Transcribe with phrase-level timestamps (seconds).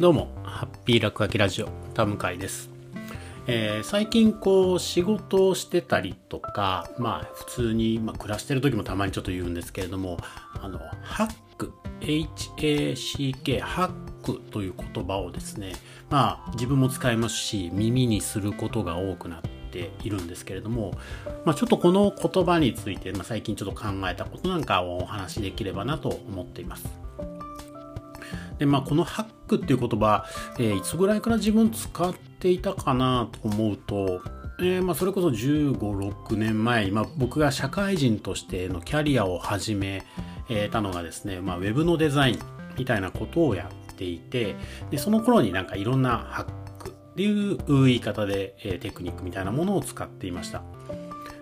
[0.00, 2.70] どうも、ハッピー落書きラジオ、田向です。
[3.46, 10.16] えー最近こう仕事をしてたりとか、まあ普通に、まあ、暮らしてる時もたまにちょっと言うんですけれども、
[10.58, 15.74] あの、ハック、H-A-C-K、ハックという言葉をですね、
[16.08, 20.94] まあ自分も使いますし、耳にすることが多くなっているんですけれども、
[21.44, 26.88] まあちょっとこの言葉について、まあ、最近ちょっと考えたことなんかをお話しできればなと思っています。
[28.60, 30.24] で、まあ、このハックっていう言葉、
[30.58, 34.22] えーいつぐらいから自分使っていたかなと思うと、
[34.60, 40.04] えーまあ、それこそ15、6年前、まあ、僕が社会人としてのキャリアを始め
[40.70, 42.38] たのがですね、まあ、ウェブのデザイン
[42.78, 44.56] みたいなことをやっていて、
[44.90, 46.44] で、その頃になんかいろんなハッ
[46.78, 50.62] クっていう言い方で、えテクニックみたいなものを使っていました。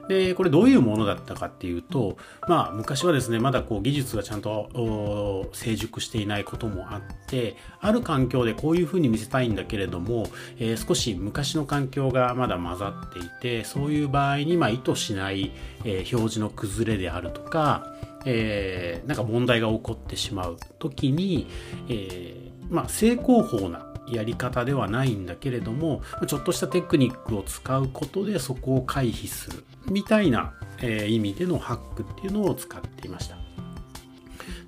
[0.09, 2.17] で、これどういうものだったかっていうと、
[2.49, 10.27] まあ昔はですね、まだこう技術がちゃんと成熟していないこともあって、ある環境でこういうふうに見せたいんだけれども、
[10.59, 15.53] えー少し昔の環境がまだ混ざっていて、そういう場合にまあ意図しない、
[15.85, 21.47] えー表示の崩れであるとか、えーなんか問題が起こってしまう時に、
[21.89, 33.39] えまあ成功法なやり方ではないんだけれどもちょっとしたテクニックを使うことでそこを回避するみたいな、えー意味でのハックっていうのを使っていました。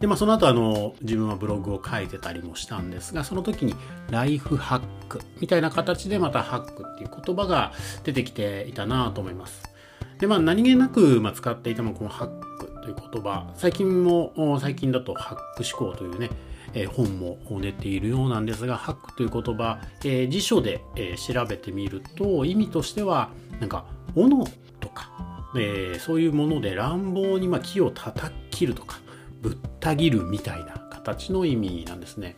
[0.01, 3.75] で、まあ、その後、あの、自分はブログを書いてたりもしたんですが、その時に、
[4.11, 9.63] ライフハックみたいな形でまたハックっていう言葉が出てきていたなと思います。
[10.19, 16.31] で、まあ、何気なく、ま、使っていたのはこのハックという言葉、最近も、最近だとハック思考というね、
[16.75, 24.47] え本も出ているようなんですが、ハックという言葉、え辞書で、え調べてみると、意味としては、なんか、斧
[24.81, 29.01] とか、えそういうもので乱暴にま木を叩き切るとか、
[29.41, 32.37] ぶった切るみたいな形の意味なんですね。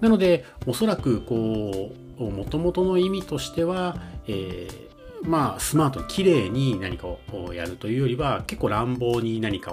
[0.00, 4.89] なので、おそらく、こう、もともとの意味としては、えー
[5.22, 9.72] まあ、スマートに綺麗に何かをやるというよりは、結構乱暴に何か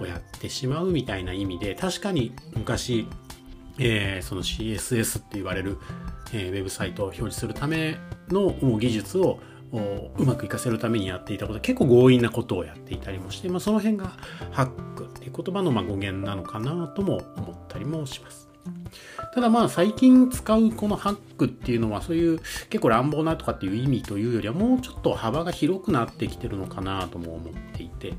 [0.00, 3.06] をやってしまうみたいな意味で、確かに昔、
[3.78, 5.78] えーその CSS って言われる、
[6.32, 7.96] えーウェブサイトを表示するため
[8.28, 9.40] の技術を
[9.72, 14.12] うまく活かせるためにやっていたこと結構強引なことをやっていたりもして、まあ、その辺が
[14.50, 18.51] ハックっていう言葉のまあ語源なのかなとも思ったりもします。
[19.34, 22.38] ただまあ最近使うこのハックっていうのはそういう
[22.70, 28.14] 結構乱暴なとかっていう意味というよりはもうちょっと幅が広くなってきてるのかなとも思っていて。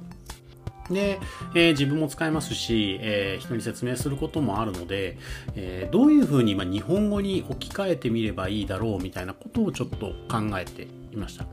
[0.89, 1.19] で、
[1.56, 5.17] えー自分も使いますし、えー人に説明することもあるので、
[5.56, 11.45] えーどういうふうにま日本語に置き換えてみればいいだろうみたいなことをちょっと考えていました。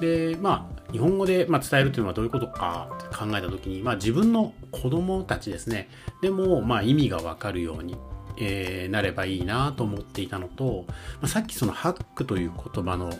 [0.00, 5.88] で、まあ、日本語でまあ伝えるというのはどういうことかって考えたときに、まあ自分の子供たちですね、
[6.22, 7.96] でもまあ意味がわかるように、
[8.38, 13.10] えーなればいいなと思っていたのと、まあ、さっきそのハックという言葉の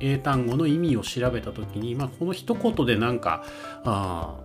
[0.00, 3.44] 英単語の意味を調べたときに、まあこの一言でなんか、
[3.84, 4.38] あ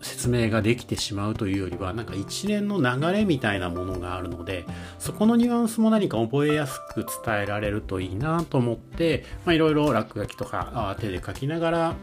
[0.00, 4.64] 説明ができてしまうというよりはなんか一連の流れみたいなものがあるので
[4.98, 11.94] そこのニュアンスも何か覚えやすく伝えられるといいなと思っていろいろ落書きとか手で書きながら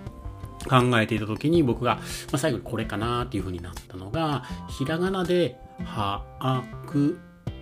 [0.68, 2.02] 考えていた時に僕が、ま
[2.34, 7.20] あ、最後にこれかなっていう風になったのがひらがなで「はあく」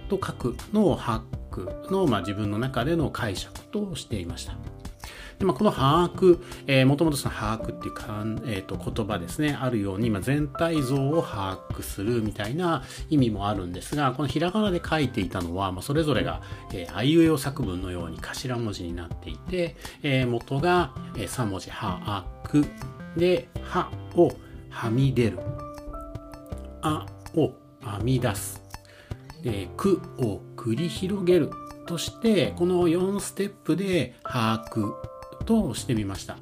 [0.10, 4.56] と書くのを「ハック」の、まあ、自分の中での解釈としていました。
[5.40, 16.42] でまあ、この把握、えー、もともとその把握っていうか、えー、と言葉ですね、あるように、まあ、全体像を把握するみたいな意味もあるんですが、このひらがなで書いていたのは、まあ、それぞれが、
[16.74, 22.66] えー、あいうえお作文のように頭文字になっていて、えー元が、えー、3文字、は、あ、く、
[23.16, 24.32] で、はを
[24.70, 25.40] はみ出る、
[26.82, 28.62] あを編み出す、
[29.76, 31.52] くを繰り広げる
[31.86, 34.94] として、この4ステップで把握
[35.46, 36.38] としてみました。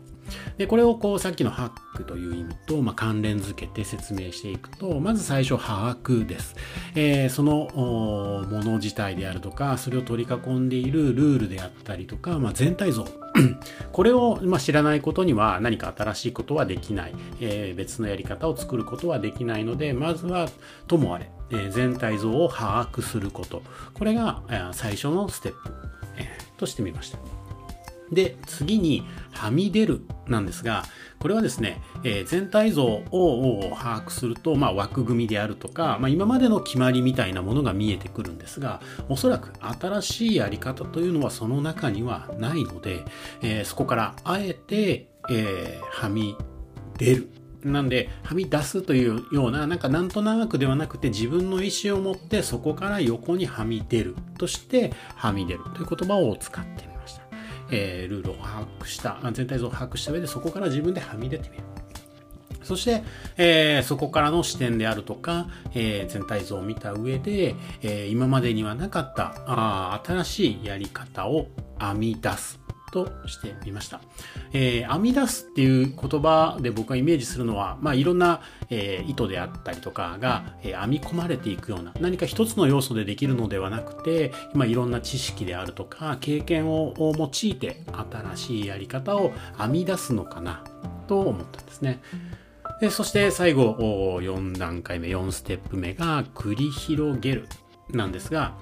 [0.58, 6.56] で、これをこうさっきのハックという意味と、まあ、関連付けて説明していくと、まず最初把握です。
[6.96, 13.06] えーそのもの自体であるとか、それを取り囲んでいるルールであったりとか、まあ、全体像。
[13.92, 20.48] これを、ま、知らないことには何か新しいことはできない、えー別のやり方を作ることはできないので、まずは
[20.88, 23.62] ともあれ、え全体像を把握すること。
[23.94, 25.72] これが、え最初のステップ、
[26.18, 26.28] え
[26.58, 27.35] としてみました。
[28.16, 30.84] で、次に、はみ出るなんですが、
[31.20, 43.06] これはですね、えー全体像を把握すると、まあ、枠組みであるとか、まあ、今までの決まりみたいなものが見えてくるんですが、おそらく新しいやり方というのはその中にはないので、
[43.42, 46.36] えーそこからあえて、えーはみ
[46.98, 47.30] 出る
[47.66, 56.95] なんで、はみ出すというような、なんかなんとなくではなくて自分の意思を持ってそこから横にはみ出るとして、はみ出るという言葉を使ってみました。
[57.72, 61.64] えー、ルールを把握した、全体像を把握した上でそこから自分ではみ出てみる。
[62.64, 63.04] そして、
[63.38, 71.48] えー、そこからの視点であるとか、えー、全体像を見た上で、えー、今までにはなかったあ新しいやり方を
[71.80, 72.65] 編み出す
[72.96, 74.00] としてみました。
[74.54, 78.40] えー、編み出すっていう言葉で僕がイメージするのは、まあ、いろんな、
[78.70, 90.64] えー、糸であったりとかが、えー、編み込まれていくような何か一つの要素でできるのではなくて、まあ、いろんな知識であるとか経験を用いて新しいやり方を編み出すのかな
[91.08, 92.02] と思ったんですね。
[92.80, 93.76] でそして最後
[94.22, 97.48] 4段階目4ステップ目が繰り広げる
[97.92, 98.56] なんですが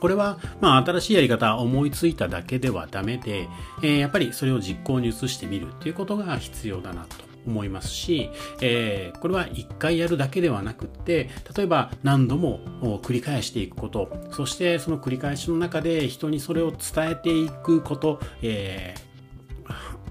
[0.00, 3.48] これは、まあ、新しいやり方思いついただけではダメで、
[3.82, 12.60] えー、やっぱりそれを実行に移してみるっていうことが必要だなと思いますし、えー、これは一回やるだけではなくって、例えば何度も
[13.02, 19.06] 繰り返していくこと、そしてその繰り返しの中で人にそれを伝えていくこと、えー、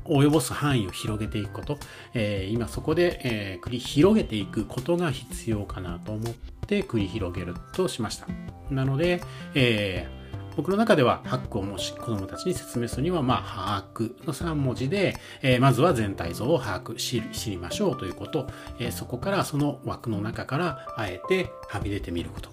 [0.05, 1.77] 及ぼす範囲を広げていくこと、
[2.13, 6.33] えー、今そこで、えー、繰り広げていくことが必要かなと思っ
[6.67, 8.27] て繰り広げるとしました。
[8.69, 9.21] なので、
[9.53, 18.47] えー、僕の中では、ハックをもし子供たちに説明するには、まあ、把握の3文字で、えー、まずは全体像を把握し、知りましょうということ、
[18.79, 22.49] えー、そこからその枠の中からあえてはみ出てみること。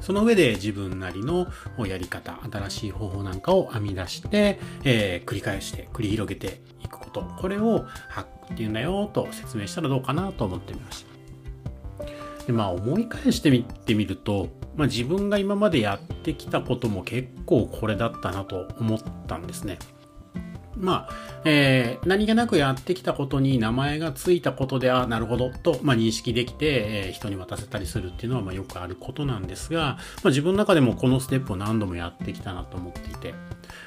[0.00, 1.48] その上で自分なりの
[1.84, 7.22] やり方、新しい方法なんかを編み出して、えー、繰り返して繰り広げていくこと。
[7.22, 11.15] これをハックっていうんだよと説明したらどうかなと思ってみました。
[12.46, 19.78] でまあ思い返してみてみると、まあ、自分が今までやってきたことも結構これだったなと思ったんですね。
[20.78, 33.32] まあ、えー、何気なくやってきたことに名前がついたことで、あ、なるほど、と、まあ、認識できて、えー、人に渡せたりするっていうのは、まあ、よくあることなんですが、まあ、自分の中でもこのステップを何度もやってきたなと思っていて、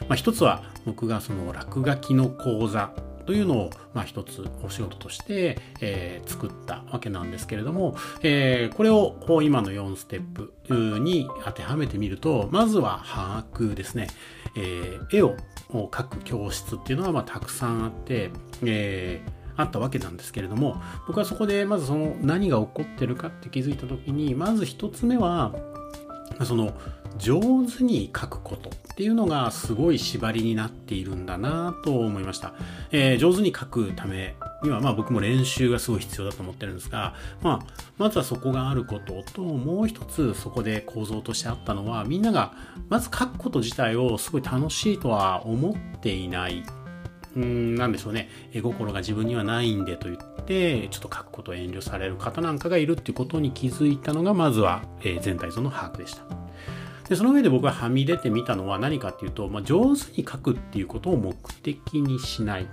[0.01, 2.91] まあ、一つは僕がその落書きの講座
[3.29, 14.07] というのを、まあ、一つお仕事として、えー、作ったわけなんですけれども、えー、これをこう今の4ステップに当てはめてみると、まずは把握ですね。
[14.57, 15.35] えー、絵を
[15.69, 18.31] 描く教室っていうのはまあたくさんあって、
[18.63, 25.53] えー、あったわけなんですけれども、僕はそこでまずその何が起こってるかって気づいた時に、まず一つ目は、
[26.45, 26.73] その
[27.17, 32.53] 上手に書くことっていうのがすごい縛りになっているんだなと思いました。
[32.91, 42.53] えー、上手に書くためには、まあ僕も練習がすごい必要だと思ってるんですが、まあ、まずはそこがあることと、もう一つそこで構造としてあったのは、みんなが
[42.89, 46.63] まず書くこと自体をすごい楽しいとは思っていない
[47.35, 54.83] うん、なんでしょうね、絵心が自分にはないんでと言って、ちょっと書くことを遠慮される方なんかがいるっていうことに気づいたのが、まずは、
[55.21, 56.23] 全体像の把握でした。
[57.09, 62.67] で、その上で僕がはみ出てみたのは何かっていうと、まあ、上手に書くっていうことを目的にしない。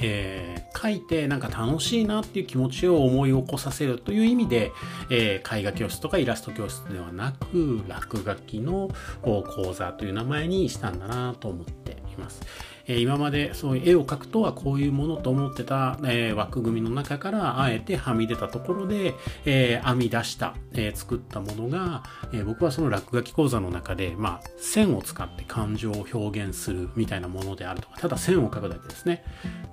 [0.00, 4.70] えー、書いてなんか楽しいなっていう気持ちを思い起こさせるという意味で、
[5.10, 8.90] えー、絵画教室とかイラスト教室ではなく落書きの
[9.22, 12.42] 講座という名前にしたんだなと思っています。
[12.88, 19.14] え今までそういう絵を描くとはこういうものと思ってた、え枠組みの中からあえてはみ出たところで、
[19.44, 29.22] え編み出した、え作ったものが、え僕はその落書き講座の中で、まあ、線を使って感情を表現するみたいなものであるとか、ただ線を描くだけですね。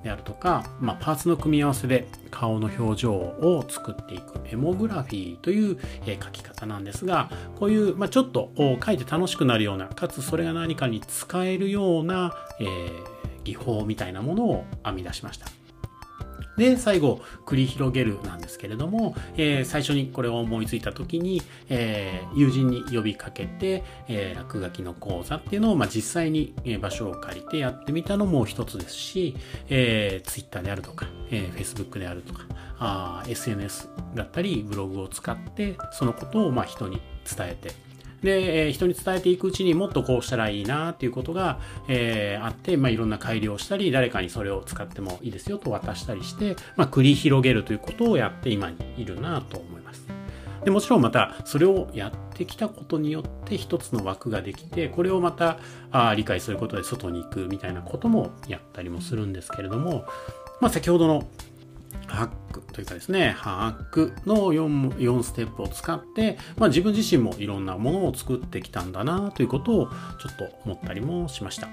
[0.03, 13.04] であるとか、まあ、パーツの組み合わせで顔の表情を作っていくエモグラフィーという、え描き方なんですが、こういう、まあ、ちょっと書いて楽しくなるような、かつそれが何かに使えるような、えー
[13.45, 15.47] 技法みたいなものを編み出しました。
[16.57, 29.35] で、最後、繰り広げるなんですけれども、えー、最初にこれを思いついた時に、えー、友人に呼びかけて、えー、落書きの講座っていうのを、まあ、実際に場所を借りてやってみたのも一つですし、
[29.67, 32.45] えー、Twitter であるとか、えー、Facebook であるとか、
[32.77, 37.73] あ SNS だったり、ブログを使って、そのことをまあ人に伝えて、
[38.25, 50.05] で、えー、人に伝えていくうちにもっとこうしたらいいなっていうことが、えー、あって、まあ、いろんな改良をしたり、誰かにそれを使ってもいいですよと渡したりして、まあ、繰り広げるということをやって今にいるなと思います。
[50.65, 55.59] でもちろんまたそれをやってきたことによって一つの枠ができてこれをまた
[55.91, 60.05] あ理解することで外に行くみたいなこともやったりもするんですけれども、
[60.59, 61.27] まあ、先ほどの
[62.07, 62.29] ハッ
[62.61, 71.69] クというかですね、ハックの 4, 4ステップを使って、まあ、自分自身もいろんなものを作ってきたんだなということをちょっと思ったりもしました。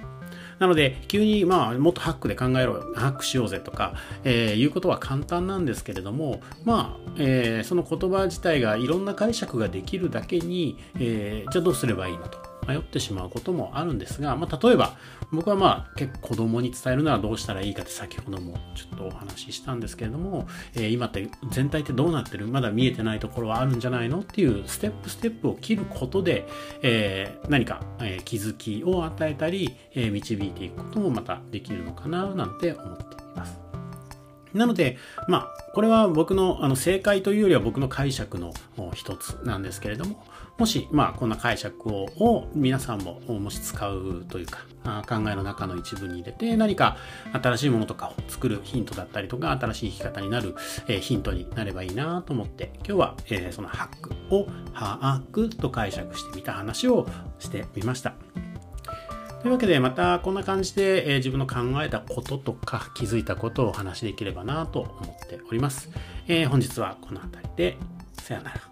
[0.59, 12.52] なので、急に、まあ、もっとハックで考えろ、ハックしようぜとか、えー、いうことは簡単なんですけれども、まあ、えー、その言葉自体がいろんな解釈ができるだけに、えー、じゃあどうすればいいのと。
[12.67, 14.97] 迷ってしまうこともあるんですが、まあ、例えば
[15.31, 22.47] 僕はまあ結構子供に伝えるならどうしたらいいかって先ほどもちょっとお話ししたんですけれども、えー、今って全体ってどうなってる？
[22.47, 24.21] まだ見えてないところはあるんじゃないの？
[24.21, 26.47] っていうステップステップを切ることで、
[26.83, 33.62] えー、何か、え、気づきを与えたり、え導いていくこともまたできるのかななんて思っています。
[34.55, 38.53] なので、まあ、これは僕のあの正解というよりは僕の解釈の
[38.95, 40.25] 一つなんですけれども、
[40.59, 44.59] もし、まあ、こんな解釈をを皆さんももし使うというか
[45.09, 46.97] 考えの中の一部に入れて何か
[47.33, 50.55] 新しいものとかを作るヒントだったりとか新しい生き方になる、
[50.89, 57.07] えー、ヒントになればいいなと思って今日は、えー、そのハックを把握と解釈してみた話を
[57.39, 58.15] してみました。
[59.43, 65.91] というわけでまたこんな感じで、え、自分の考えたこととか気づいたことをお話しできればなと思っております。
[66.29, 67.77] えー、本日はこの辺りで
[68.23, 68.72] さよなら。